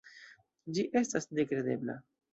[0.77, 2.03] Ĝi estas nekredebla.